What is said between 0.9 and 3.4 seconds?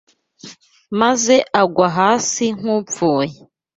maze agwa hasi nk’upfuye